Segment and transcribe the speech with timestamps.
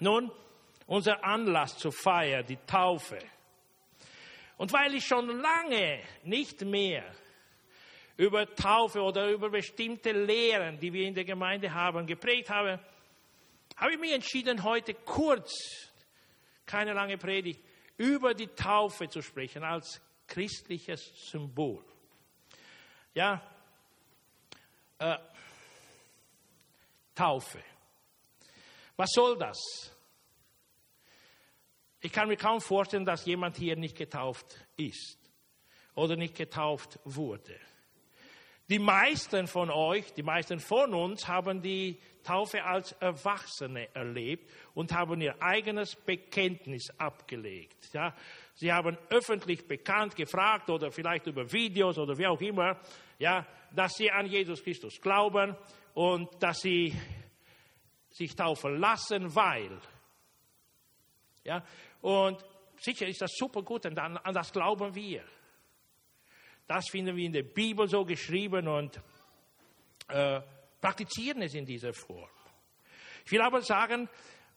[0.00, 0.30] Nun,
[0.86, 3.18] unser Anlass zur Feier, die Taufe.
[4.56, 7.04] Und weil ich schon lange nicht mehr
[8.16, 12.78] über Taufe oder über bestimmte Lehren, die wir in der Gemeinde haben, geprägt habe,
[13.76, 15.90] habe ich mich entschieden, heute kurz,
[16.66, 17.62] keine lange Predigt,
[17.96, 21.82] über die Taufe zu sprechen als christliches Symbol.
[23.14, 23.42] Ja,
[24.98, 25.16] äh,
[27.14, 27.62] Taufe.
[29.00, 29.56] Was soll das?
[32.02, 35.16] Ich kann mir kaum vorstellen, dass jemand hier nicht getauft ist
[35.94, 37.58] oder nicht getauft wurde.
[38.68, 44.92] Die meisten von euch, die meisten von uns haben die Taufe als Erwachsene erlebt und
[44.92, 47.94] haben ihr eigenes Bekenntnis abgelegt.
[47.94, 48.14] Ja,
[48.54, 52.78] sie haben öffentlich bekannt gefragt oder vielleicht über Videos oder wie auch immer,
[53.18, 55.56] ja, dass sie an Jesus Christus glauben
[55.94, 56.94] und dass sie
[58.10, 59.80] sich taufen lassen, weil.
[61.44, 61.64] Ja,
[62.02, 62.44] und
[62.78, 65.24] sicher ist das super gut und an, an das glauben wir.
[66.66, 69.00] Das finden wir in der Bibel so geschrieben und
[70.08, 70.40] äh,
[70.80, 72.30] praktizieren es in dieser Form.
[73.24, 74.08] Ich will aber sagen,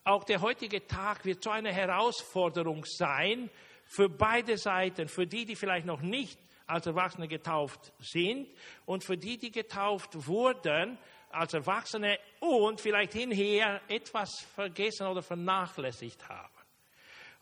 [0.04, 3.50] auch der heutige Tag wird so eine Herausforderung sein
[3.86, 8.48] für beide Seiten, für die, die vielleicht noch nicht als Erwachsene getauft sind
[8.86, 10.98] und für die, die getauft wurden
[11.34, 16.54] als Erwachsene und vielleicht hinher etwas vergessen oder vernachlässigt haben.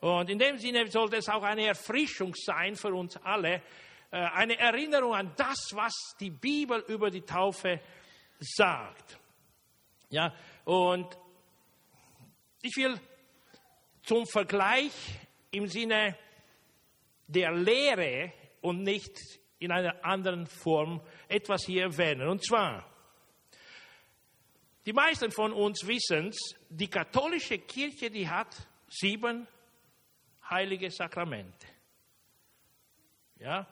[0.00, 3.62] Und in dem Sinne sollte es auch eine Erfrischung sein für uns alle,
[4.10, 7.80] äh, eine Erinnerung an das, was die Bibel über die Taufe
[8.40, 9.18] sagt.
[10.10, 11.06] Ja, und
[12.62, 12.98] ich will
[14.02, 14.92] zum Vergleich
[15.52, 16.16] im Sinne
[17.26, 19.16] der Lehre und nicht
[19.58, 22.28] in einer anderen Form etwas hier erwähnen.
[22.28, 22.84] Und zwar,
[24.84, 26.32] die meisten von uns wissen
[26.68, 28.54] die katholische Kirche, die hat
[28.88, 29.46] sieben
[30.50, 31.66] heilige Sakramente.
[33.38, 33.66] Ja,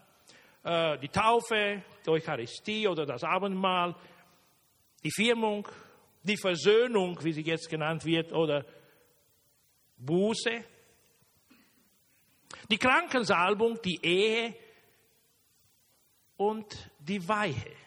[0.63, 3.95] äh, die Taufe, die Eucharistie oder das Abendmahl,
[5.03, 5.67] die Firmung,
[6.23, 8.65] die Versöhnung, wie sie jetzt genannt wird, oder
[9.97, 10.65] Buße,
[12.71, 14.55] die Krankensalbung, die Ehe
[16.37, 17.80] und die Weihe.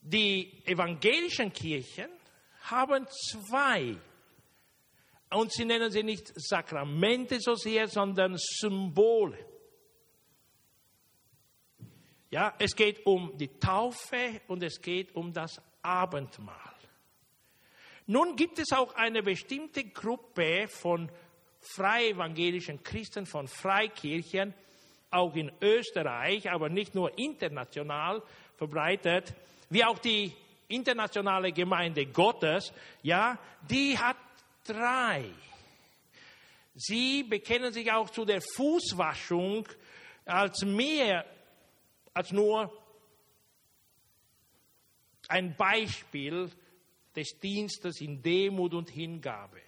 [0.00, 2.08] Die evangelischen Kirchen
[2.62, 3.96] haben zwei
[5.30, 9.38] und sie nennen sie nicht Sakramente so sehr, sondern Symbole.
[12.30, 16.74] Ja, es geht um die Taufe und es geht um das Abendmahl.
[18.06, 21.10] Nun gibt es auch eine bestimmte Gruppe von
[21.60, 24.54] freie evangelischen Christen, von Freikirchen,
[25.10, 28.22] auch in Österreich, aber nicht nur international
[28.56, 29.34] verbreitet,
[29.70, 30.32] wie auch die
[30.68, 32.72] internationale Gemeinde Gottes,
[33.02, 33.38] ja,
[33.68, 34.16] die hat
[34.64, 35.24] drei.
[36.74, 39.66] Sie bekennen sich auch zu der Fußwaschung
[40.24, 41.24] als mehr
[42.12, 42.72] als nur
[45.28, 46.50] ein Beispiel
[47.14, 49.60] des Dienstes in Demut und Hingabe.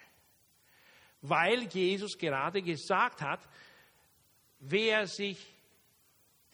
[1.20, 3.40] Weil Jesus gerade gesagt hat,
[4.58, 5.38] wer sich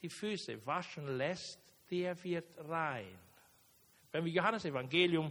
[0.02, 1.58] die Füße waschen lässt,
[1.90, 3.18] der wird rein.
[4.12, 5.30] Wenn wir Johannes Evangelium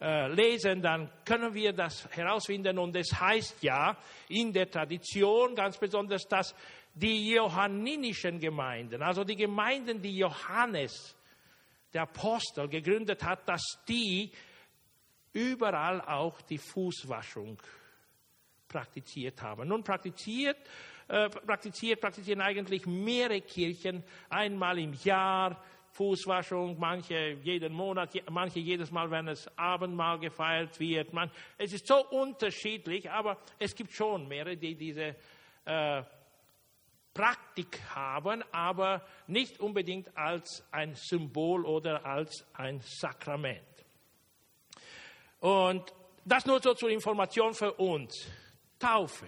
[0.00, 2.78] äh, lesen, dann können wir das herausfinden.
[2.78, 3.96] Und es heißt ja
[4.28, 6.54] in der Tradition ganz besonders, dass
[6.94, 11.16] die johanninischen Gemeinden, also die Gemeinden, die Johannes,
[11.92, 14.30] der Apostel, gegründet hat, dass die
[15.32, 17.60] überall auch die Fußwaschung
[18.68, 19.68] praktiziert haben.
[19.68, 20.58] Nun praktiziert,
[21.08, 25.62] äh, praktiziert, praktizieren eigentlich mehrere Kirchen einmal im Jahr
[25.96, 31.12] Fußwaschung, manche jeden Monat, manche jedes Mal, wenn es Abendmahl gefeiert wird.
[31.14, 35.16] Man, es ist so unterschiedlich, aber es gibt schon mehrere, die diese
[35.64, 36.02] äh,
[37.14, 43.62] Praktik haben, aber nicht unbedingt als ein Symbol oder als ein Sakrament.
[45.40, 45.94] Und
[46.26, 48.28] das nur so zur Information für uns.
[48.78, 49.26] Taufe.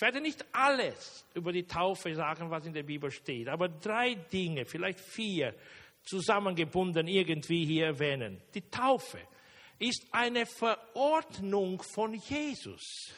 [0.00, 4.14] Ich werde nicht alles über die Taufe sagen, was in der Bibel steht, aber drei
[4.14, 5.54] Dinge, vielleicht vier,
[6.04, 8.40] zusammengebunden irgendwie hier erwähnen.
[8.54, 9.18] Die Taufe
[9.78, 13.12] ist eine Verordnung von Jesus.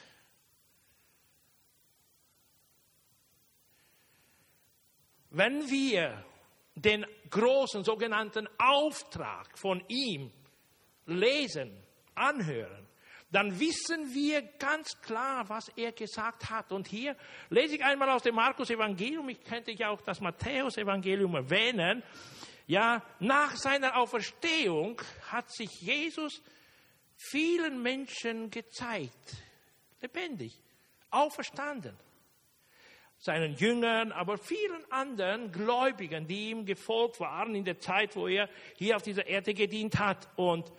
[5.30, 6.24] Wenn wir
[6.74, 10.32] den großen sogenannten Auftrag von ihm
[11.06, 11.80] lesen,
[12.16, 12.81] anhören,
[13.32, 16.70] dann wissen wir ganz klar, was er gesagt hat.
[16.70, 17.16] Und hier
[17.48, 22.02] lese ich einmal aus dem Markus Evangelium, ich könnte ja auch das Matthäus Evangelium erwähnen.
[22.66, 25.00] Ja, nach seiner Auferstehung
[25.30, 26.42] hat sich Jesus
[27.16, 29.36] vielen Menschen gezeigt,
[30.00, 30.60] lebendig,
[31.10, 31.96] auferstanden.
[33.18, 38.48] Seinen Jüngern, aber vielen anderen Gläubigen, die ihm gefolgt waren in der Zeit, wo er
[38.76, 40.28] hier auf dieser Erde gedient hat.
[40.36, 40.72] Und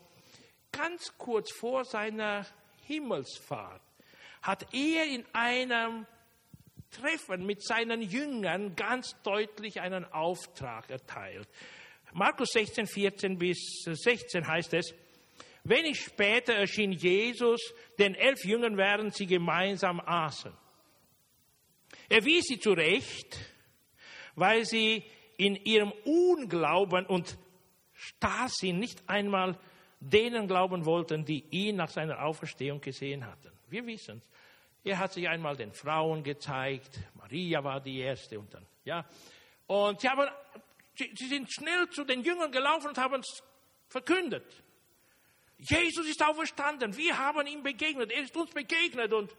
[0.74, 2.46] ganz kurz vor seiner
[2.86, 3.81] Himmelsfahrt
[4.42, 6.06] hat er in einem
[6.92, 11.48] Treffen mit seinen Jüngern ganz deutlich einen Auftrag erteilt.
[12.12, 14.94] Markus 16, 14 bis 16 heißt es,
[15.64, 20.52] wenig später erschien Jesus den elf Jüngern, während sie gemeinsam aßen.
[22.10, 23.40] Er wies sie zurecht,
[24.36, 25.04] weil sie
[25.38, 27.38] in ihrem Unglauben und
[27.94, 29.58] Starrsinn nicht einmal
[30.10, 33.52] denen glauben wollten, die ihn nach seiner Auferstehung gesehen hatten.
[33.70, 34.30] Wir wissen es.
[34.84, 37.00] Er hat sich einmal den Frauen gezeigt.
[37.16, 39.06] Maria war die erste und dann, ja.
[39.66, 40.30] Und sie, haben,
[40.96, 43.42] sie, sind schnell zu den Jüngern gelaufen und haben es
[43.88, 44.46] verkündet.
[45.58, 46.98] Jesus ist auferstanden.
[46.98, 48.12] Wir haben ihm begegnet.
[48.12, 49.14] Er ist uns begegnet.
[49.14, 49.34] Und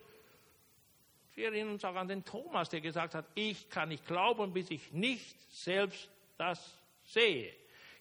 [1.35, 4.71] wir erinnern uns auch an den Thomas, der gesagt hat, ich kann nicht glauben, bis
[4.71, 7.53] ich nicht selbst das sehe.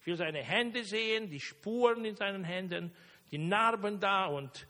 [0.04, 2.94] Will seine Hände sehen, die Spuren in seinen Händen,
[3.30, 4.66] die Narben da und,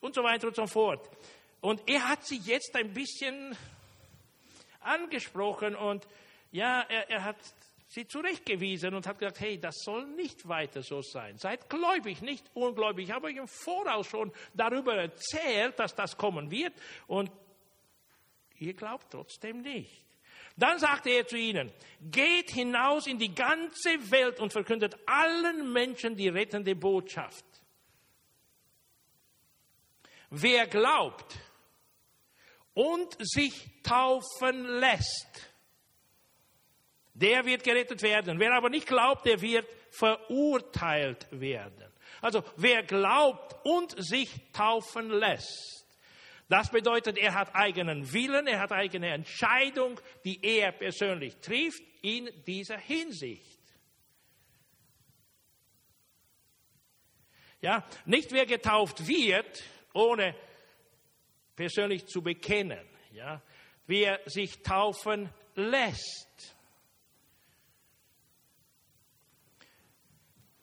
[0.00, 1.08] und so weiter und so fort.
[1.60, 3.56] Und er hat sie jetzt ein bisschen
[4.80, 6.06] angesprochen und
[6.52, 7.36] ja, er, er hat
[7.88, 11.38] sie zurechtgewiesen und hat gesagt, hey, das soll nicht weiter so sein.
[11.38, 13.08] Seid gläubig, nicht ungläubig.
[13.08, 16.72] Ich habe euch im Voraus schon darüber erzählt, dass das kommen wird
[17.06, 17.30] und
[18.58, 20.05] ihr glaubt trotzdem nicht.
[20.56, 26.16] Dann sagte er zu ihnen, geht hinaus in die ganze Welt und verkündet allen Menschen
[26.16, 27.44] die rettende Botschaft.
[30.30, 31.36] Wer glaubt
[32.74, 35.52] und sich taufen lässt,
[37.14, 38.38] der wird gerettet werden.
[38.38, 41.90] Wer aber nicht glaubt, der wird verurteilt werden.
[42.20, 45.85] Also wer glaubt und sich taufen lässt,
[46.48, 52.30] das bedeutet, er hat eigenen Willen, er hat eigene Entscheidung, die er persönlich trifft in
[52.46, 53.60] dieser Hinsicht.
[57.60, 60.36] Ja, nicht wer getauft wird, ohne
[61.56, 63.42] persönlich zu bekennen, ja,
[63.86, 66.54] wer sich taufen lässt.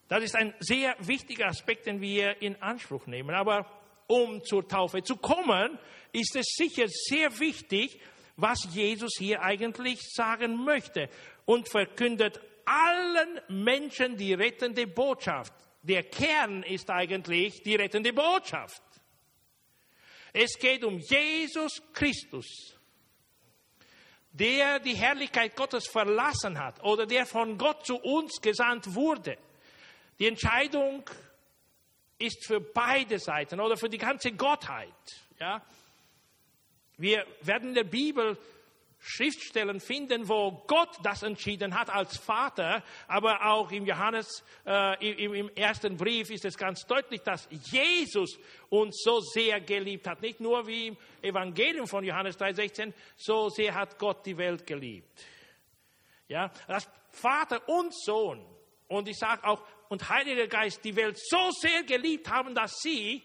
[0.08, 3.34] Das ist ein sehr wichtiger Aspekt, den wir in Anspruch nehmen.
[3.36, 5.78] Aber um zur Taufe zu kommen,
[6.12, 8.00] ist es sicher sehr wichtig,
[8.36, 11.10] was Jesus hier eigentlich sagen möchte
[11.46, 15.54] und verkündet allen Menschen die rettende Botschaft.
[15.82, 18.82] Der Kern ist eigentlich die rettende Botschaft.
[20.32, 22.76] Es geht um Jesus Christus,
[24.32, 29.38] der die Herrlichkeit Gottes verlassen hat oder der von Gott zu uns gesandt wurde.
[30.18, 31.04] Die Entscheidung
[32.24, 34.88] ist für beide Seiten oder für die ganze Gottheit.
[35.40, 35.62] Ja?
[36.98, 38.38] Wir werden in der Bibel
[39.06, 45.34] Schriftstellen finden, wo Gott das entschieden hat als Vater, aber auch im Johannes, äh, im,
[45.34, 50.22] im, ersten Brief ist es ganz deutlich, dass Jesus uns so sehr geliebt hat.
[50.22, 55.22] Nicht nur wie im Evangelium von Johannes 3,16, so sehr hat Gott die Welt geliebt.
[56.30, 58.46] Ja, dass Vater und Sohn
[58.88, 59.62] und ich sage auch,
[59.94, 63.22] und Heiliger Geist die Welt so sehr geliebt haben, dass sie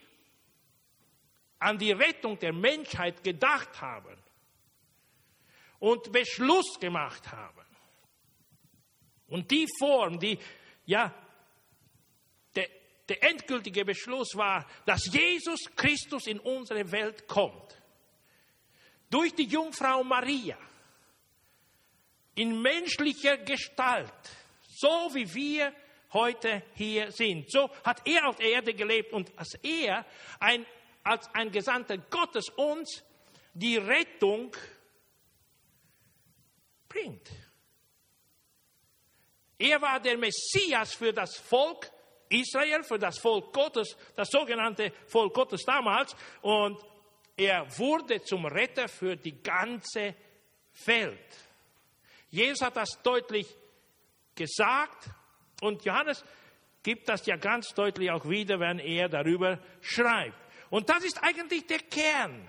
[1.58, 4.22] an die Rettung der Menschheit gedacht haben
[5.78, 7.64] und Beschluss gemacht haben.
[9.28, 10.38] Und die Form, die,
[10.84, 11.14] ja,
[12.54, 12.68] der,
[13.08, 17.80] der endgültige Beschluss war, dass Jesus Christus in unsere Welt kommt.
[19.08, 20.58] Durch die Jungfrau Maria.
[22.34, 24.12] In menschlicher Gestalt.
[24.60, 25.72] So wie wir
[26.12, 27.50] heute hier sind.
[27.50, 30.04] So hat er auf der Erde gelebt und als er
[30.40, 30.64] ein,
[31.02, 33.02] als ein Gesandter Gottes uns
[33.54, 34.54] die Rettung
[36.88, 37.28] bringt.
[39.58, 41.90] Er war der Messias für das Volk
[42.28, 46.14] Israel, für das Volk Gottes, das sogenannte Volk Gottes damals.
[46.42, 46.78] Und
[47.36, 50.14] er wurde zum Retter für die ganze
[50.84, 51.36] Welt.
[52.30, 53.46] Jesus hat das deutlich
[54.34, 55.10] gesagt
[55.60, 56.24] und Johannes
[56.82, 60.38] gibt das ja ganz deutlich auch wieder, wenn er darüber schreibt.
[60.70, 62.48] Und das ist eigentlich der Kern.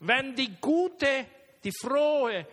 [0.00, 1.26] Wenn die gute,
[1.62, 2.46] die frohe,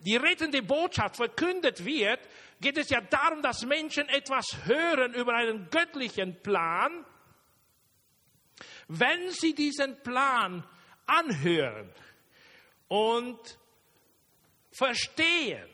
[0.00, 2.20] die rettende Botschaft verkündet wird,
[2.60, 7.04] geht es ja darum, dass Menschen etwas hören über einen göttlichen Plan.
[8.88, 10.64] Wenn sie diesen Plan
[11.06, 11.92] anhören
[12.88, 13.38] und
[14.72, 15.68] verstehen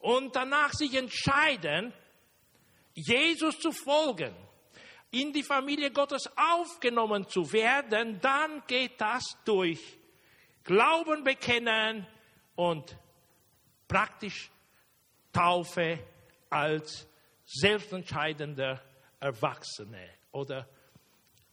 [0.00, 1.92] und danach sich entscheiden,
[2.94, 4.34] Jesus zu folgen,
[5.10, 9.80] in die Familie Gottes aufgenommen zu werden, dann geht das durch
[10.64, 12.06] Glauben bekennen
[12.56, 12.96] und
[13.86, 14.50] praktisch
[15.32, 16.00] Taufe
[16.50, 17.06] als
[17.44, 18.82] selbstentscheidender
[19.20, 20.68] Erwachsene oder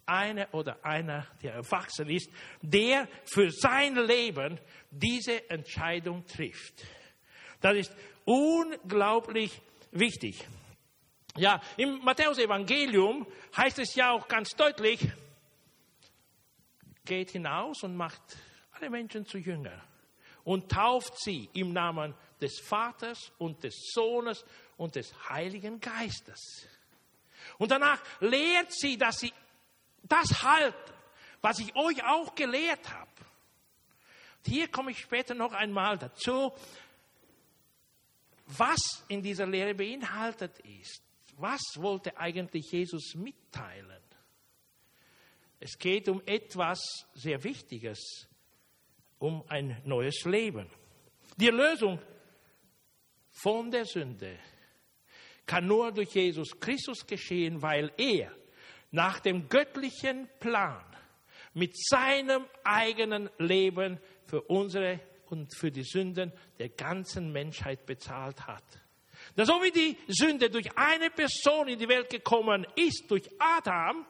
[0.06, 2.30] eine oder einer, der erwachsen ist,
[2.62, 4.60] der für sein Leben
[4.92, 6.84] diese Entscheidung trifft.
[7.64, 10.46] Das ist unglaublich wichtig.
[11.38, 15.00] Ja, im Matthäus-Evangelium heißt es ja auch ganz deutlich,
[17.06, 18.22] geht hinaus und macht
[18.74, 19.82] alle Menschen zu Jünger
[20.44, 24.44] und tauft sie im Namen des Vaters und des Sohnes
[24.76, 26.68] und des Heiligen Geistes.
[27.60, 29.32] Und danach lehrt sie, dass sie
[30.04, 30.94] das halten,
[31.40, 33.10] was ich euch auch gelehrt habe.
[34.46, 36.52] Hier komme ich später noch einmal dazu,
[38.46, 41.02] was in dieser Lehre beinhaltet ist.
[41.38, 44.02] Was wollte eigentlich Jesus mitteilen?
[45.60, 46.80] Es geht um etwas
[47.14, 48.28] sehr Wichtiges,
[49.18, 50.70] um ein neues Leben.
[51.38, 52.00] Die Erlösung
[53.30, 54.38] von der Sünde
[55.46, 58.32] kann nur durch Jesus Christus geschehen, weil er
[58.92, 60.84] nach dem göttlichen Plan
[61.54, 65.00] mit seinem eigenen Leben für unsere
[65.34, 68.64] und für die Sünden der ganzen Menschheit bezahlt hat.
[69.36, 74.06] Da so wie die Sünde durch eine Person in die Welt gekommen ist, durch Adam,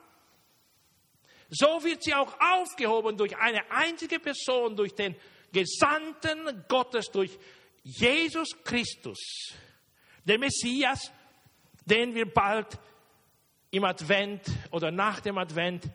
[1.50, 5.16] so wird sie auch aufgehoben durch eine einzige Person, durch den
[5.52, 7.38] Gesandten Gottes, durch
[7.84, 9.54] Jesus Christus,
[10.26, 11.12] der Messias,
[11.86, 12.80] den wir bald
[13.72, 15.90] im Advent oder nach dem Advent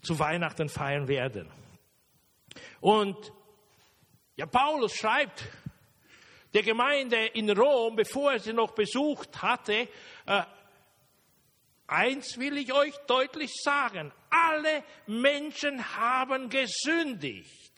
[0.00, 1.50] zu Weihnachten feiern werden.
[2.80, 3.32] Und
[4.36, 5.44] ja, Paulus schreibt
[6.54, 9.88] der Gemeinde in Rom, bevor er sie noch besucht hatte,
[10.26, 10.42] äh,
[11.86, 17.71] eins will ich euch deutlich sagen, alle Menschen haben gesündigt.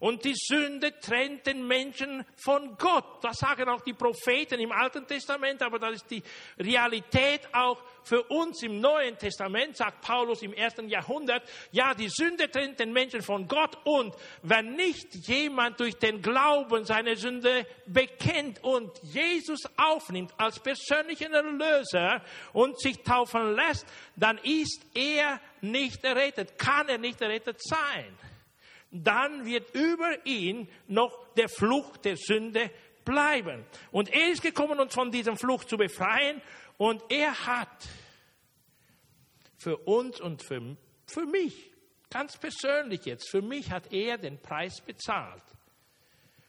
[0.00, 3.22] Und die Sünde trennt den Menschen von Gott.
[3.22, 6.22] Das sagen auch die Propheten im Alten Testament, aber das ist die
[6.58, 11.42] Realität auch für uns im Neuen Testament, sagt Paulus im ersten Jahrhundert.
[11.70, 16.86] Ja, die Sünde trennt den Menschen von Gott und wenn nicht jemand durch den Glauben
[16.86, 22.22] seine Sünde bekennt und Jesus aufnimmt als persönlichen Erlöser
[22.54, 28.16] und sich taufen lässt, dann ist er nicht errettet, kann er nicht errettet sein
[28.90, 32.70] dann wird über ihn noch der Fluch der Sünde
[33.04, 33.64] bleiben.
[33.90, 36.40] Und er ist gekommen, uns von diesem Fluch zu befreien.
[36.76, 37.88] Und er hat
[39.58, 41.70] für uns und für, für mich,
[42.10, 45.42] ganz persönlich jetzt, für mich hat er den Preis bezahlt.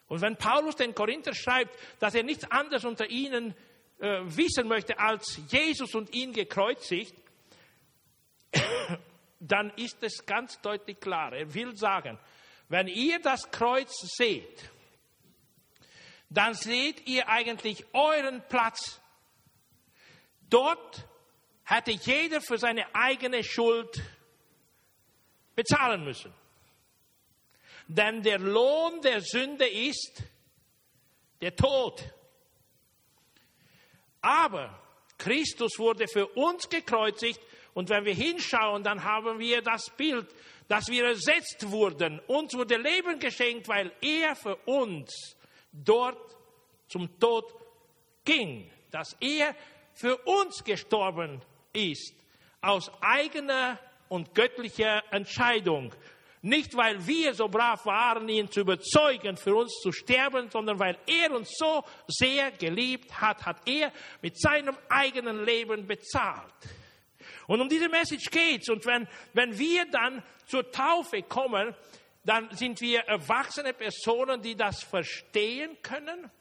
[0.08, 3.56] Und wenn Paulus den Korinther schreibt, dass er nichts anderes unter ihnen
[4.00, 7.16] äh, wissen möchte als Jesus und ihn gekreuzigt,
[9.40, 11.34] dann ist es ganz deutlich klar.
[11.34, 12.20] Er will sagen,
[12.72, 14.72] wenn ihr das Kreuz seht,
[16.30, 19.02] dann seht ihr eigentlich euren Platz.
[20.50, 21.06] Dort
[21.66, 24.02] hätte jeder für seine eigene Schuld
[25.54, 26.34] bezahlen müssen.
[27.88, 30.24] Denn der Lohn der Sünde ist
[31.42, 32.02] der Tod.
[34.22, 34.82] Aber
[35.18, 37.42] Christus wurde für uns gekreuzigt
[37.74, 40.34] und wenn wir hinschauen, dann haben wir das Bild,
[40.72, 42.22] dass wir ersetzt wurden.
[42.28, 45.36] Uns wurde Leben geschenkt, weil er für uns
[45.74, 46.38] dort
[46.88, 47.44] zum Tod
[48.24, 48.72] ging.
[48.90, 49.54] Dass er
[49.94, 51.42] für uns gestorben
[51.74, 52.14] ist.
[52.62, 55.94] Aus eigener und göttlicher Entscheidung.
[56.42, 60.98] Nicht, weil wir so brav waren, ihn zu überzeugen, für uns zu sterben, sondern weil
[61.06, 66.54] er uns so sehr geliebt hat, hat er mit seinem eigenen Leben bezahlt.
[67.52, 68.70] Und um diese Message geht's.
[68.70, 71.76] Und wenn, wenn wir dann zur Taufe kommen,
[72.24, 76.32] dann sind wir erwachsene Personen, die das verstehen können,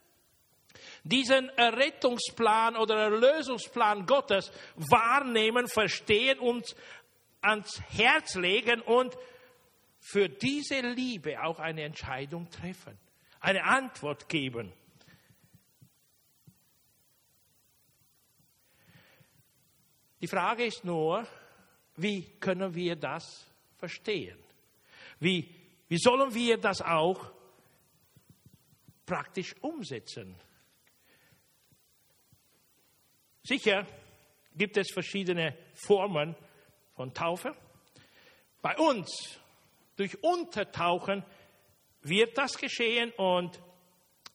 [1.03, 6.77] diesen Errettungsplan oder Erlösungsplan Gottes wahrnehmen, verstehen und
[7.41, 9.13] ans Herz legen und
[9.99, 12.97] für diese Liebe auch eine Entscheidung treffen,
[13.41, 14.73] eine Antwort geben.
[20.21, 21.27] Die Frage ist nur,
[21.97, 23.47] wie können wir das
[23.79, 24.39] verstehen?
[25.19, 25.49] Wie,
[25.89, 27.31] wie sollen wir das auch
[29.07, 30.37] praktisch umsetzen?
[33.43, 33.87] Sicher
[34.55, 36.37] gibt es verschiedene Formen
[36.95, 37.57] von Taufe.
[38.61, 39.39] Bei uns
[39.97, 41.25] durch Untertauchen
[42.03, 43.61] wird das geschehen und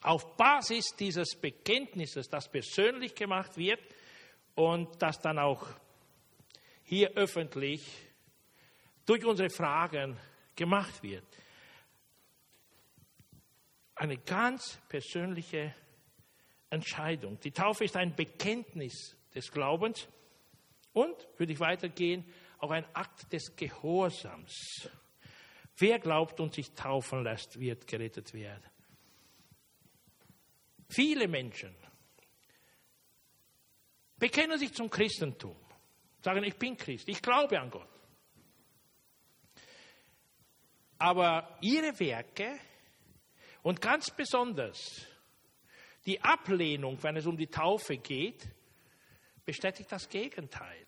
[0.02, 3.80] auf Basis dieses Bekenntnisses, das persönlich gemacht wird
[4.56, 5.68] und das dann auch
[6.84, 7.86] hier öffentlich
[9.06, 10.18] durch unsere Fragen
[10.56, 11.26] gemacht wird.
[13.96, 15.74] Eine ganz persönliche
[16.70, 17.40] Entscheidung.
[17.40, 20.08] Die Taufe ist ein Bekenntnis des Glaubens
[20.94, 22.26] und, würde ich weitergehen,
[22.60, 24.90] auch ein Akt des Gehorsams.
[25.78, 28.64] Wer glaubt und sich taufen lässt, wird gerettet werden.
[30.90, 31.76] Viele Menschen
[34.26, 35.56] bekennen sich zum Christentum,
[36.20, 37.88] sagen, ich bin Christ, ich glaube an Gott.
[40.98, 42.60] Aber ihre Werke
[43.62, 45.06] und ganz besonders
[46.08, 48.48] die Ablehnung, wenn es um die Taufe geht,
[49.46, 50.88] bestätigt das Gegenteil.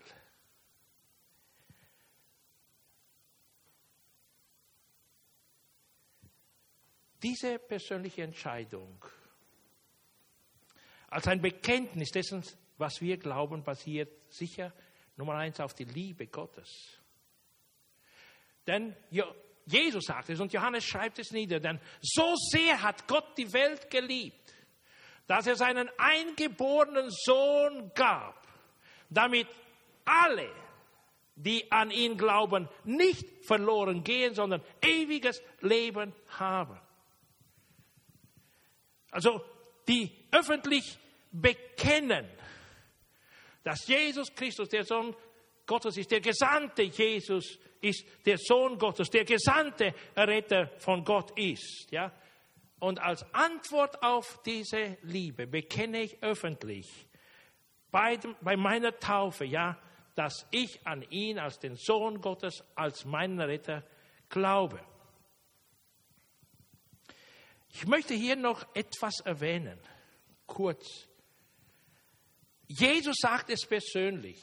[7.22, 9.06] Diese persönliche Entscheidung
[11.10, 12.44] als ein Bekenntnis dessen,
[12.78, 14.74] was wir glauben, basiert sicher
[15.16, 17.00] Nummer eins auf die Liebe Gottes.
[18.66, 18.96] Denn
[19.66, 23.90] Jesus sagt es und Johannes schreibt es nieder, denn so sehr hat Gott die Welt
[23.90, 24.54] geliebt,
[25.26, 28.48] dass er seinen eingeborenen Sohn gab,
[29.10, 29.48] damit
[30.06, 30.50] alle,
[31.36, 36.80] die an ihn glauben, nicht verloren gehen, sondern ewiges Leben haben.
[39.12, 39.44] Also
[39.88, 40.98] die öffentlich
[41.32, 42.28] bekennen,
[43.68, 45.14] dass Jesus Christus der Sohn
[45.66, 51.92] Gottes ist, der gesandte Jesus ist der Sohn Gottes, der gesandte Retter von Gott ist.
[51.92, 52.14] Ja?
[52.80, 56.88] Und als Antwort auf diese Liebe bekenne ich öffentlich
[57.92, 59.78] bei, bei meiner Taufe, ja,
[60.16, 63.84] dass ich an ihn als den Sohn Gottes, als meinen Retter
[64.30, 64.80] glaube.
[67.74, 69.78] Ich möchte hier noch etwas erwähnen,
[70.46, 71.07] kurz.
[72.68, 74.42] Jesus sagt es persönlich.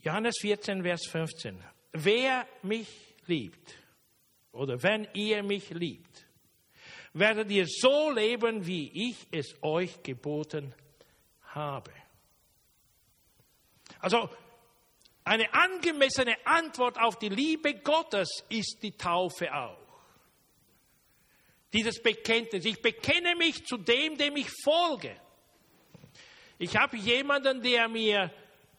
[0.00, 1.62] Johannes 14, Vers 15.
[1.92, 2.88] Wer mich
[3.26, 3.76] liebt,
[4.52, 6.26] oder wenn ihr mich liebt,
[7.14, 10.74] werdet ihr so leben, wie ich es euch geboten
[11.42, 11.92] habe.
[14.00, 14.28] Also
[15.24, 19.81] eine angemessene Antwort auf die Liebe Gottes ist die Taufe auch.
[21.72, 22.64] Dieses Bekenntnis.
[22.64, 25.16] Ich bekenne mich zu dem, dem ich folge.
[26.58, 28.30] Ich habe jemanden, der mir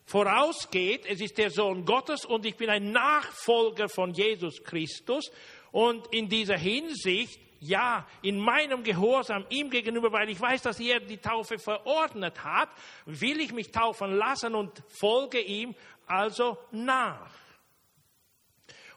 [0.06, 1.06] vorausgeht.
[1.06, 5.32] Es ist der Sohn Gottes und ich bin ein Nachfolger von Jesus Christus.
[5.72, 11.00] Und in dieser Hinsicht, ja, in meinem Gehorsam ihm gegenüber, weil ich weiß, dass er
[11.00, 12.70] die Taufe verordnet hat,
[13.06, 15.74] will ich mich taufen lassen und folge ihm
[16.06, 17.34] also nach.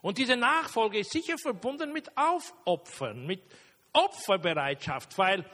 [0.03, 3.43] Und diese Nachfolge ist sicher verbunden mit Aufopfern, mit
[3.97, 5.45] Opferbereitschaft, weil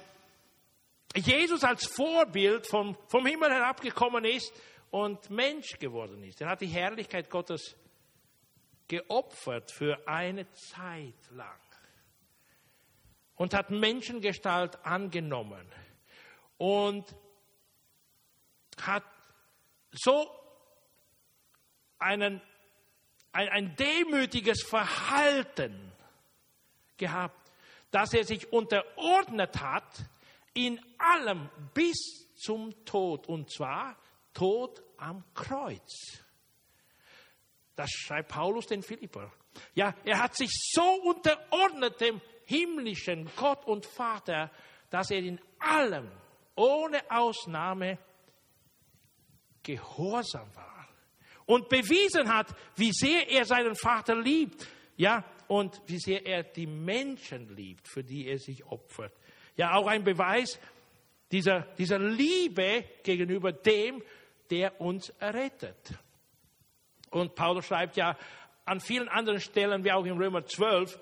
[1.14, 4.52] Jesus als Vorbild vom, vom Himmel herabgekommen ist
[4.90, 6.40] und Mensch geworden ist.
[6.40, 7.76] Er hat die Herrlichkeit Gottes
[8.88, 11.59] geopfert für eine Zeit lang
[13.37, 15.66] und hat Menschengestalt angenommen
[16.59, 17.05] und
[18.81, 19.05] hat
[19.92, 20.28] so
[21.98, 22.40] einen,
[23.33, 25.92] ein, ein demütiges Verhalten
[26.96, 27.41] gehabt,
[27.92, 30.05] dass er sich unterordnet hat
[30.55, 33.96] in allem bis zum Tod, und zwar
[34.35, 36.24] Tod am Kreuz.
[37.76, 39.31] Das schreibt Paulus den Philipper.
[39.74, 44.50] Ja, er hat sich so unterordnet dem himmlischen Gott und Vater,
[44.90, 46.11] dass er in allem,
[46.55, 47.98] ohne Ausnahme,
[49.62, 50.88] gehorsam war
[51.46, 54.66] und bewiesen hat, wie sehr er seinen Vater liebt.
[54.96, 59.12] Ja, und wie sehr er die Menschen liebt, für die er sich opfert.
[59.55, 60.59] Ja, auch ein Beweis
[61.31, 64.03] dieser, dieser Liebe gegenüber dem,
[64.49, 65.93] der uns errettet.
[67.11, 68.17] Und Paulus schreibt ja
[68.65, 70.99] an vielen anderen Stellen, wie auch in Römer 12,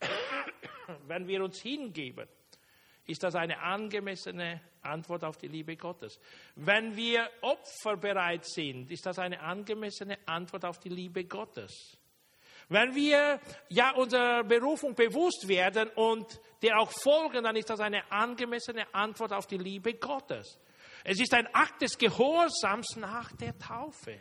[1.06, 2.28] wenn wir uns hingeben,
[3.06, 6.20] ist das eine angemessene Antwort auf die Liebe Gottes.
[6.56, 11.97] Wenn wir opferbereit sind, ist das eine angemessene Antwort auf die Liebe Gottes.
[12.68, 18.10] Wenn wir ja unserer Berufung bewusst werden und der auch folgen, dann ist das eine
[18.12, 20.58] angemessene Antwort auf die Liebe Gottes.
[21.02, 24.18] Es ist ein Akt des Gehorsams nach der Taufe.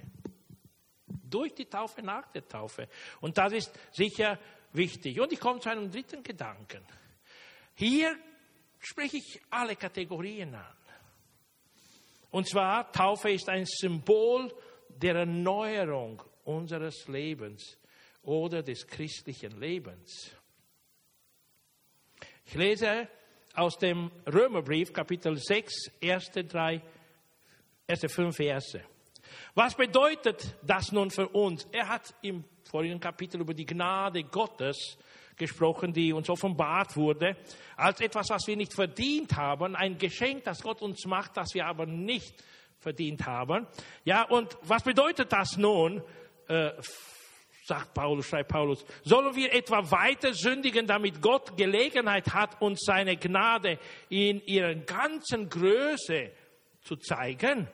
[1.07, 2.87] Durch die Taufe, nach der Taufe.
[3.19, 4.39] Und das ist sicher
[4.71, 5.19] wichtig.
[5.19, 6.85] Und ich komme zu einem dritten Gedanken.
[7.75, 8.15] Hier
[8.79, 10.77] spreche ich alle Kategorien an.
[12.29, 14.53] Und zwar, Taufe ist ein Symbol
[14.87, 17.77] der Erneuerung unseres Lebens
[18.27, 20.35] oder des christlichen Lebens.
[22.45, 23.07] Ich lese
[23.55, 26.81] aus dem Römerbrief, Kapitel 6, erste drei,
[27.87, 28.81] erste fünf Verse.
[29.55, 31.65] Was bedeutet das nun für uns?
[31.71, 34.97] Er hat im vorigen Kapitel über die Gnade Gottes
[35.37, 37.37] gesprochen, die uns offenbart wurde,
[37.77, 41.65] als etwas, was wir nicht verdient haben, ein Geschenk, das Gott uns macht, das wir
[41.65, 42.43] aber nicht
[42.79, 43.67] verdient haben.
[44.03, 46.03] Ja, und was bedeutet das nun?
[46.49, 46.71] Äh,
[47.67, 53.17] sagt Paulus, schreibt Paulus, sollen wir etwa weiter sündigen, damit Gott Gelegenheit hat, uns seine
[53.17, 53.77] Gnade
[54.07, 56.31] in ihrer ganzen Größe
[56.81, 57.67] zu zeigen?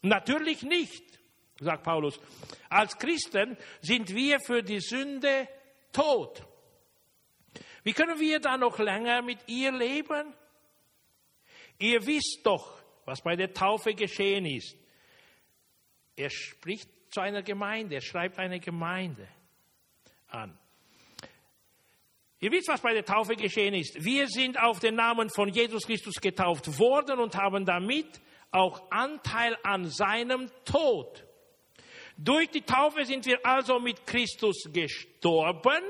[0.00, 1.04] Natürlich nicht,
[1.60, 2.18] sagt Paulus.
[2.70, 5.48] Als Christen sind wir für die Sünde
[5.92, 6.42] tot.
[7.82, 10.32] Wie können wir da noch länger mit ihr leben?
[11.78, 14.76] Ihr wisst doch, was bei der Taufe geschehen ist.
[16.16, 19.28] Er spricht zu einer Gemeinde, er schreibt eine Gemeinde
[20.28, 20.58] an.
[22.40, 24.04] Ihr wisst, was bei der Taufe geschehen ist.
[24.04, 29.56] Wir sind auf den Namen von Jesus Christus getauft worden und haben damit auch Anteil
[29.64, 31.24] an seinem Tod.
[32.16, 35.82] Durch die Taufe sind wir also mit Christus gestorben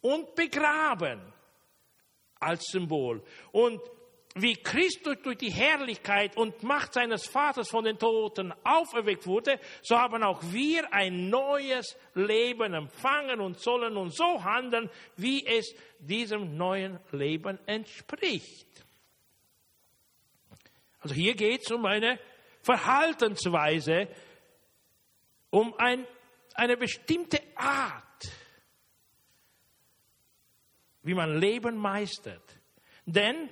[0.00, 1.20] und begraben
[2.38, 3.22] als Symbol.
[3.52, 3.80] Und
[4.34, 9.98] wie Christus durch die Herrlichkeit und Macht seines Vaters von den Toten auferweckt wurde, so
[9.98, 16.56] haben auch wir ein neues Leben empfangen und sollen nun so handeln, wie es diesem
[16.56, 18.68] neuen Leben entspricht.
[21.00, 22.20] Also hier geht es um eine
[22.62, 24.08] Verhaltensweise,
[25.50, 26.06] um ein,
[26.54, 28.04] eine bestimmte Art,
[31.02, 32.44] wie man Leben meistert.
[33.06, 33.48] Denn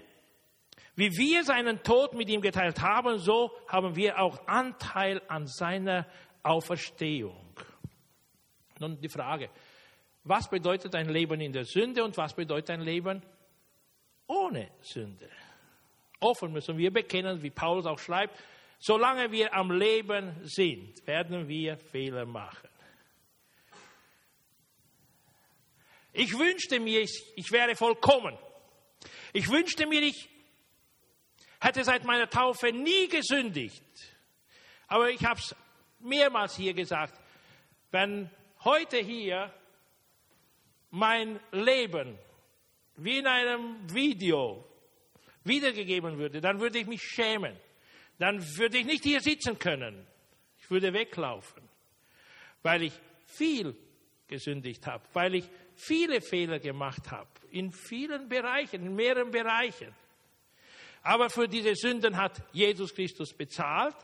[0.98, 6.08] wie wir seinen Tod mit ihm geteilt haben, so haben wir auch Anteil an seiner
[6.42, 7.54] Auferstehung.
[8.80, 9.48] Nun die Frage,
[10.24, 13.22] was bedeutet ein Leben in der Sünde und was bedeutet ein Leben
[14.26, 15.30] ohne Sünde?
[16.18, 18.36] Offen müssen wir bekennen, wie Paulus auch schreibt,
[18.80, 22.68] solange wir am Leben sind, werden wir Fehler machen.
[26.12, 28.36] Ich wünschte mir, ich wäre vollkommen.
[29.32, 30.28] Ich wünschte mir, ich
[31.60, 33.82] hätte seit meiner Taufe nie gesündigt.
[34.86, 35.54] Aber ich habe es
[36.00, 37.20] mehrmals hier gesagt,
[37.90, 38.30] wenn
[38.64, 39.52] heute hier
[40.90, 42.18] mein Leben
[42.96, 44.64] wie in einem Video
[45.44, 47.56] wiedergegeben würde, dann würde ich mich schämen.
[48.18, 50.06] Dann würde ich nicht hier sitzen können.
[50.58, 51.62] Ich würde weglaufen,
[52.62, 52.92] weil ich
[53.26, 53.76] viel
[54.26, 59.94] gesündigt habe, weil ich viele Fehler gemacht habe, in vielen Bereichen, in mehreren Bereichen.
[61.02, 63.96] Aber für diese Sünden hat Jesus Christus bezahlt.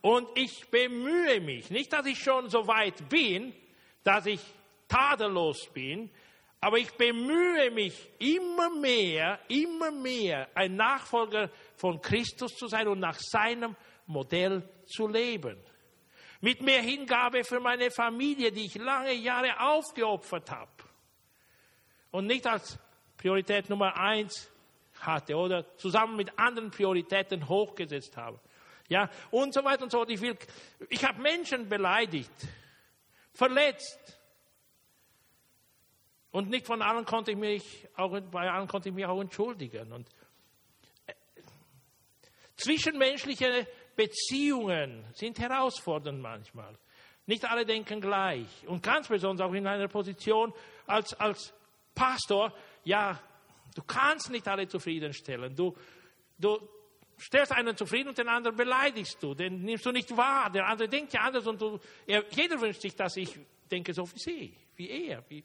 [0.00, 3.52] Und ich bemühe mich, nicht, dass ich schon so weit bin,
[4.04, 4.40] dass ich
[4.86, 6.10] tadellos bin,
[6.60, 12.98] aber ich bemühe mich immer mehr, immer mehr ein Nachfolger von Christus zu sein und
[12.98, 15.56] nach seinem Modell zu leben.
[16.40, 20.70] Mit mehr Hingabe für meine Familie, die ich lange Jahre aufgeopfert habe.
[22.10, 22.78] Und nicht als
[23.16, 24.50] Priorität Nummer eins
[25.00, 28.40] hatte oder zusammen mit anderen Prioritäten hochgesetzt habe.
[28.88, 30.10] Ja, und so weiter und so fort.
[30.10, 30.22] Ich,
[30.88, 32.32] ich habe Menschen beleidigt,
[33.34, 34.18] verletzt.
[36.30, 39.92] Und nicht von allen konnte ich mich auch, bei allen konnte ich mich auch entschuldigen.
[39.92, 40.08] Und
[41.06, 41.14] äh,
[42.56, 46.78] zwischenmenschliche Beziehungen sind herausfordernd manchmal.
[47.26, 48.66] Nicht alle denken gleich.
[48.66, 50.54] Und ganz besonders auch in einer Position
[50.86, 51.52] als, als
[51.94, 53.20] Pastor, ja,
[53.78, 55.54] Du kannst nicht alle zufriedenstellen.
[55.54, 55.72] Du,
[56.36, 56.58] du
[57.16, 59.34] stellst einen zufrieden und den anderen beleidigst du.
[59.34, 60.50] Den nimmst du nicht wahr.
[60.50, 63.38] Der andere denkt ja anders und du, er, jeder wünscht sich, dass ich
[63.70, 65.22] denke so wie sie, wie er.
[65.30, 65.44] Wie,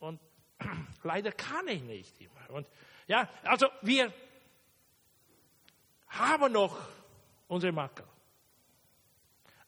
[0.00, 0.18] und
[1.04, 2.50] leider kann ich nicht immer.
[2.50, 2.68] Und
[3.06, 4.12] ja, also wir
[6.08, 6.76] haben noch
[7.46, 8.06] unsere Makel.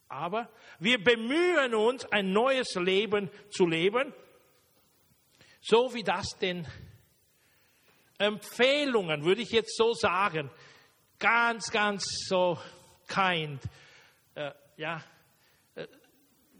[0.09, 4.13] Aber wir bemühen uns, ein neues Leben zu leben,
[5.61, 6.67] so wie das denn
[8.19, 10.51] Empfehlungen, würde ich jetzt so sagen,
[11.19, 12.59] ganz, ganz so
[13.07, 13.61] kind,
[14.35, 15.03] äh, ja,
[15.75, 15.87] äh,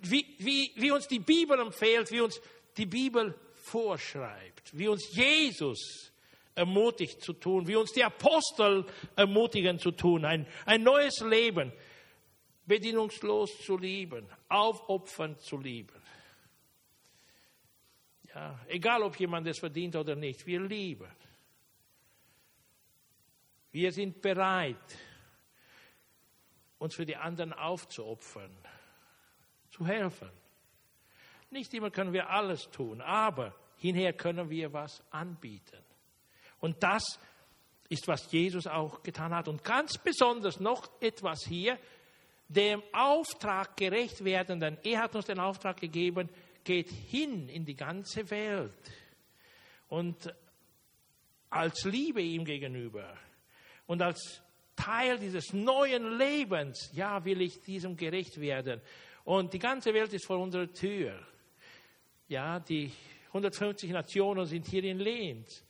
[0.01, 2.41] wie, wie, wie uns die Bibel empfiehlt, wie uns
[2.77, 6.13] die Bibel vorschreibt, wie uns Jesus
[6.55, 8.85] ermutigt zu tun, wie uns die Apostel
[9.17, 11.73] ermutigen zu tun, ein, ein neues Leben,
[12.67, 16.03] bedingungslos zu lieben, aufopfernd zu lieben.
[18.35, 21.09] Ja, egal ob jemand es verdient oder nicht, wir lieben.
[23.71, 24.77] Wir sind bereit,
[26.79, 28.57] uns für die anderen aufzuopfern,
[29.71, 30.31] zu helfen.
[31.51, 35.83] Nicht immer können wir alles tun, aber hinher können wir was anbieten.
[36.61, 37.19] Und das
[37.89, 39.49] ist, was Jesus auch getan hat.
[39.49, 41.79] Und ganz besonders noch etwas hier,
[42.49, 46.29] dem Auftrag gerecht werden, denn er hat uns den Auftrag gegeben,
[46.65, 48.93] geht hin in die ganze Welt.
[49.89, 50.35] Und
[51.51, 53.17] als Liebe ihm gegenüber
[53.89, 54.43] und als
[54.77, 58.81] Teil dieses neuen Lebens, ja, will ich diesem gerecht werden.
[59.25, 61.19] Und die ganze Welt ist vor unserer Tür.
[62.29, 62.93] Ja, die
[63.29, 65.65] 150 Nationen sind hier in Lehns.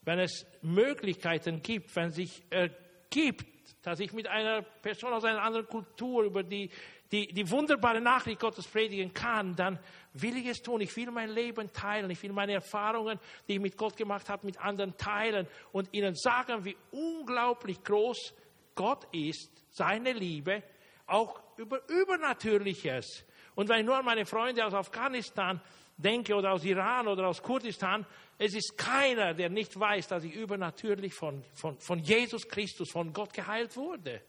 [0.00, 3.46] Wenn es Möglichkeiten gibt, wenn sich ergibt,
[3.82, 6.70] dass ich mit einer Person aus einer anderen Kultur über die,
[7.12, 9.78] die, die wunderbare Nachricht Gottes predigen kann, dann
[10.14, 10.80] will ich es tun.
[10.80, 12.10] Ich will mein Leben teilen.
[12.10, 16.14] Ich will meine Erfahrungen, die ich mit Gott gemacht habe, mit anderen teilen und ihnen
[16.14, 18.34] sagen, wie unglaublich groß
[18.74, 20.62] Gott ist, seine Liebe,
[21.06, 23.24] auch über Übernatürliches.
[23.54, 25.60] Und wenn ich nur an meine Freunde aus Afghanistan
[25.98, 28.06] denke oder aus Iran oder aus Kurdistan,
[28.38, 33.12] es ist keiner, der nicht weiß, dass ich übernatürlich von, von, von Jesus Christus, von
[33.12, 34.22] Gott geheilt wurde.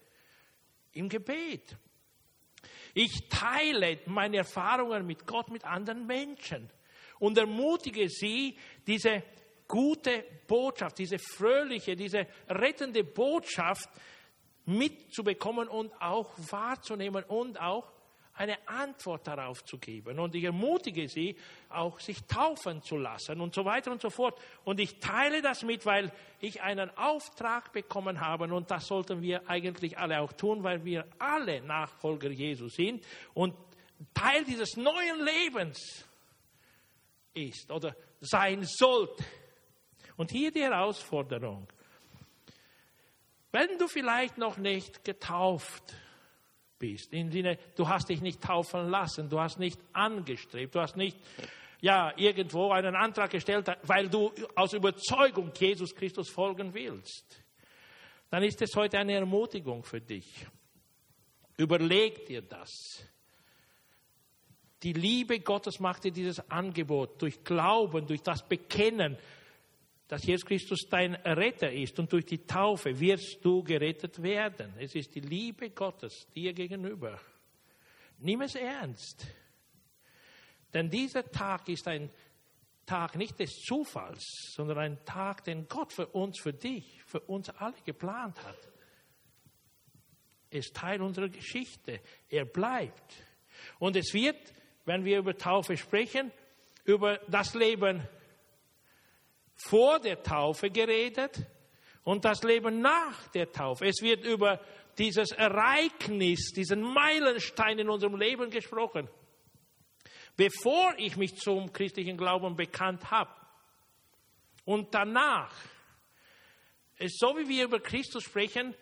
[0.92, 1.78] Im Gebet.
[2.94, 6.70] Ich teile meine Erfahrungen mit Gott, mit anderen Menschen
[7.20, 9.24] und ermutige sie, diese
[9.68, 13.90] gute Botschaft, diese fröhliche, diese rettende Botschaft
[14.66, 17.92] mitzubekommen und auch wahrzunehmen und auch
[18.36, 20.20] eine Antwort darauf zu geben.
[20.20, 21.36] Und ich ermutige sie,
[21.70, 24.40] auch sich taufen zu lassen und so weiter und so fort.
[24.64, 29.48] Und ich teile das mit, weil ich einen Auftrag bekommen habe und das sollten wir
[29.48, 33.56] eigentlich alle auch tun, weil wir alle Nachfolger Jesu sind und
[34.14, 36.06] Teil dieses neuen Lebens
[37.34, 39.24] ist oder sein sollte.
[40.18, 41.68] Und hier die Herausforderung.
[43.52, 45.94] Wenn du vielleicht noch nicht getauft
[46.84, 47.14] bist.
[47.14, 51.18] Im Sinne, du hast dich nicht taufen lassen, du hast nicht angestrebt, du hast nicht
[51.80, 57.42] ja, irgendwo einen Antrag gestellt, weil du aus Überzeugung Jesus Christus folgen willst.
[58.30, 60.46] Dann ist es heute eine Ermutigung für dich.
[61.56, 62.70] Überleg dir das.
[64.82, 69.18] Die Liebe Gottes macht dir dieses Angebot durch Glauben, durch das Bekennen,
[70.14, 74.72] dass Jesus Christus dein Retter ist und durch die Taufe wirst du gerettet werden.
[74.78, 77.20] Es ist die Liebe Gottes dir gegenüber.
[78.20, 79.26] Nimm es ernst.
[80.72, 82.12] Denn dieser Tag ist ein
[82.86, 87.50] Tag nicht des Zufalls, sondern ein Tag, den Gott für uns, für dich, für uns
[87.50, 88.70] alle geplant hat.
[90.52, 92.02] Er ist Teil unserer Geschichte.
[92.30, 93.16] Er bleibt.
[93.80, 94.54] Und es wird,
[94.86, 96.32] wenn wir über Taufe sprechen,
[96.86, 98.08] über das Leben
[99.68, 101.40] vor der Taufe geredet
[102.04, 103.86] und das Leben nach der Taufe.
[103.86, 104.60] Es wird über
[104.98, 109.10] dieses Ereignis, diesen Meilenstein in unserem Leben gesprochen.
[110.36, 113.32] Bevor ich mich zum christlichen Glauben bekannt habe
[114.66, 115.56] und danach,
[116.98, 118.76] ist so wie wir über Christus sprechen,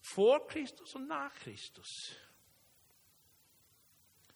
[0.00, 2.16] vor Christus und nach Christus.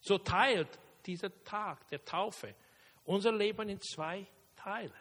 [0.01, 0.69] So teilt
[1.07, 2.55] dieser Tag der Taufe
[3.05, 4.95] unser Leben in zwei Teile.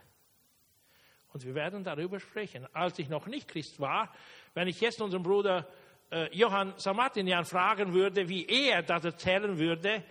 [1.34, 2.68] Und wir werden darüber sprechen.
[2.74, 4.14] Als ich noch nicht Christ war,
[4.54, 5.68] wenn ich jetzt unseren Bruder
[6.12, 10.04] äh, Johann Samatinian fragen würde, wie er das erzählen würde,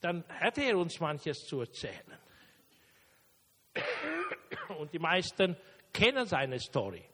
[0.00, 2.18] dann hätte er uns manches zu erzählen.
[4.78, 5.56] Und die meisten
[5.92, 7.04] kennen seine Story,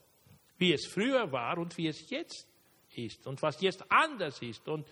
[0.58, 2.46] wie es früher war und wie es jetzt
[2.94, 4.86] ist und was jetzt anders ist und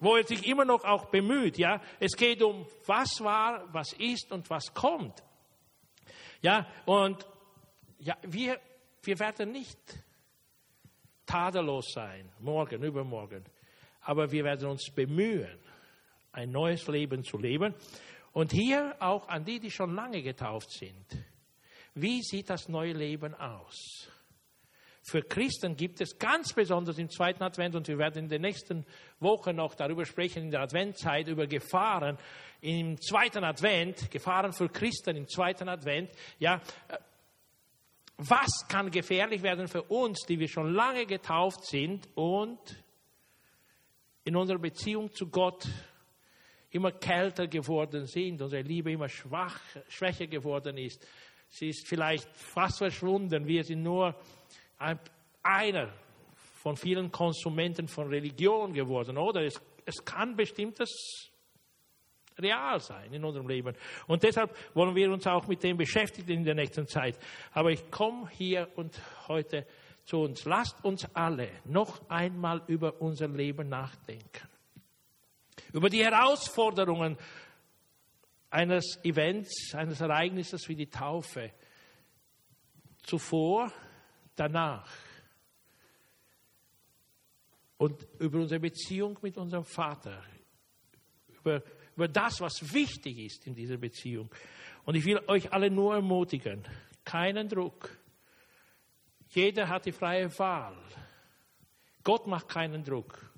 [0.00, 1.58] wo er sich immer noch auch bemüht.
[1.58, 5.22] Ja, es geht um was war, was ist und was kommt.
[6.42, 7.26] Ja, und
[7.98, 8.60] ja, wir,
[9.02, 9.78] wir werden nicht
[11.24, 13.44] tadellos sein, morgen, übermorgen,
[14.02, 15.58] aber wir werden uns bemühen,
[16.32, 17.74] ein neues Leben zu leben.
[18.32, 21.06] Und hier auch an die, die schon lange getauft sind.
[21.94, 24.10] Wie sieht das neue Leben aus?
[25.06, 28.86] Für Christen gibt es ganz besonders im zweiten Advent, und wir werden in den nächsten
[29.20, 32.16] Wochen noch darüber sprechen, in der Adventzeit, über Gefahren
[32.62, 36.10] im zweiten Advent, Gefahren für Christen im zweiten Advent.
[36.38, 36.96] Ja, äh,
[38.16, 42.58] was kann gefährlich werden für uns, die wir schon lange getauft sind und
[44.24, 45.68] in unserer Beziehung zu Gott
[46.70, 51.06] immer kälter geworden sind, unsere Liebe immer schwach, schwächer geworden ist.
[51.50, 54.16] Sie ist vielleicht fast verschwunden, wir sind nur
[55.42, 55.92] einer
[56.62, 59.42] von vielen Konsumenten von Religion geworden, oder?
[59.42, 61.30] Es, es kann bestimmtes
[62.38, 63.76] real sein in unserem Leben.
[64.06, 67.18] Und deshalb wollen wir uns auch mit dem beschäftigen in der nächsten Zeit.
[67.52, 69.66] Aber ich komme hier und heute
[70.04, 70.44] zu uns.
[70.44, 74.48] Lasst uns alle noch einmal über unser Leben nachdenken.
[75.72, 77.16] Über die Herausforderungen
[78.50, 81.52] eines Events, eines Ereignisses wie die Taufe.
[83.02, 83.72] Zuvor,
[84.36, 84.90] danach.
[87.76, 90.22] Und über unsere Beziehung mit unserem Vater.
[91.40, 91.62] Über,
[91.94, 94.30] über das, was wichtig ist in dieser Beziehung.
[94.84, 96.62] Und ich will euch alle nur ermutigen,
[97.04, 97.90] keinen Druck.
[99.28, 100.76] Jeder hat die freie Wahl.
[102.02, 103.30] Gott macht keinen Druck.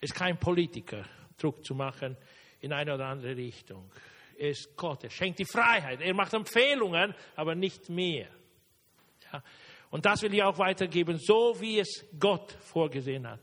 [0.00, 1.04] Es ist kein Politiker,
[1.36, 2.16] Druck zu machen
[2.60, 3.90] in eine oder andere Richtung.
[4.36, 8.28] Er ist Gott, er schenkt die Freiheit, er macht Empfehlungen, aber nicht mehr.
[9.32, 9.42] Ja.
[9.92, 13.40] Und das will ich auch weitergeben, so wie es Gott vorgesehen hat.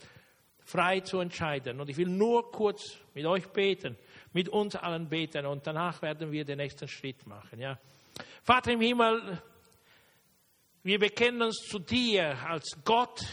[0.65, 1.79] Frei zu entscheiden.
[1.79, 3.95] Und ich will nur kurz mit euch beten,
[4.33, 7.59] mit uns allen beten und danach werden wir den nächsten Schritt machen.
[7.59, 7.77] Ja.
[8.41, 9.39] Vater im Himmel,
[10.81, 13.23] wir bekennen uns zu dir als Gott,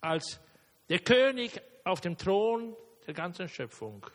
[0.00, 0.40] als
[0.88, 2.74] der König auf dem Thron
[3.06, 4.06] der ganzen Schöpfung.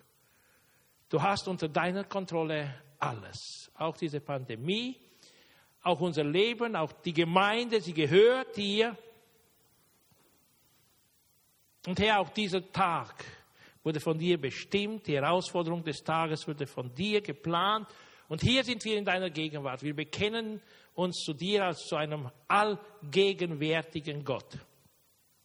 [1.07, 4.99] Du hast unter deiner Kontrolle alles, auch diese Pandemie,
[5.81, 8.95] auch unser Leben, auch die Gemeinde, sie gehört dir.
[11.87, 13.25] Und Herr, auch dieser Tag
[13.83, 17.87] wurde von dir bestimmt, die Herausforderung des Tages wurde von dir geplant.
[18.27, 19.81] Und hier sind wir in deiner Gegenwart.
[19.81, 20.61] Wir bekennen
[20.93, 24.57] uns zu dir als zu einem allgegenwärtigen Gott.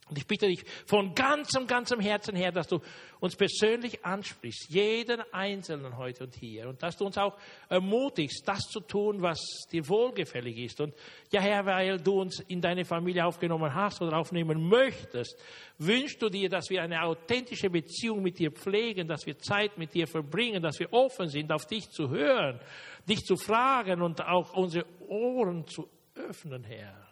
[0.08, 2.80] Und ich bitte dich von ganzem, ganzem Herzen her, dass du
[3.18, 7.36] uns persönlich ansprichst, jeden Einzelnen heute und hier, und dass du uns auch
[7.68, 9.40] ermutigst, das zu tun, was
[9.72, 10.80] dir wohlgefällig ist.
[10.80, 10.94] Und
[11.32, 15.42] ja, Herr, weil du uns in deine Familie aufgenommen hast oder aufnehmen möchtest,
[15.78, 19.92] wünschst du dir, dass wir eine authentische Beziehung mit dir pflegen, dass wir Zeit mit
[19.92, 22.60] dir verbringen, dass wir offen sind, auf dich zu hören,
[23.08, 27.08] dich zu fragen und auch unsere Ohren zu öffnen, Herr.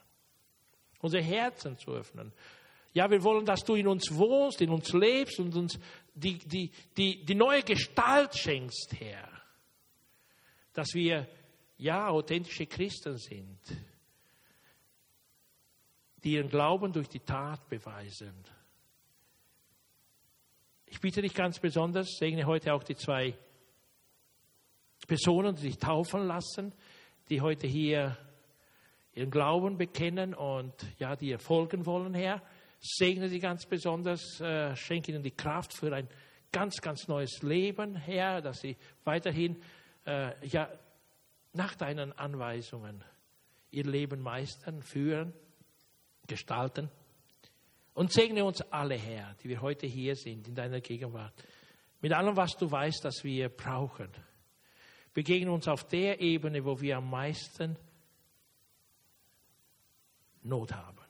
[1.01, 2.33] Unsere Herzen zu öffnen
[2.95, 5.79] ja, wir wollen, dass du in uns wohnst, in uns lebst und uns
[6.15, 9.29] die, die, die, die neue Gestalt schenkst, Herr.
[10.73, 11.29] Dass wir,
[11.77, 13.59] ja, authentische Christen sind,
[16.23, 18.45] die ihren Glauben durch die Tat beweisen.
[20.87, 23.37] Ich bitte dich ganz besonders, segne heute auch die zwei
[25.09, 26.73] Personen, die sich taufen lassen,
[27.29, 28.17] die heute hier
[29.15, 32.41] ihren Glauben bekennen und ja, die folgen wollen, Herr
[32.85, 36.07] segne sie ganz besonders, äh, schenke ihnen die Kraft für ein
[36.53, 39.61] ganz, ganz neues Leben, Herr, dass sie weiterhin
[40.07, 40.69] äh, ja,
[41.55, 43.03] nach deinen Anweisungen
[43.71, 45.33] ihr Leben meistern, führen,
[46.27, 46.91] gestalten.
[47.95, 51.33] Und segne uns alle, Herr, die wir heute hier sind, in deiner Gegenwart,
[52.03, 54.11] mit allem, was du weißt, dass wir brauchen.
[55.15, 57.77] Begegne uns auf der Ebene, wo wir am meisten
[60.43, 61.04] Not haben.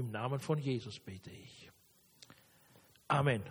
[0.00, 1.70] Im Namen von Jesus bete ich.
[3.08, 3.42] Amen.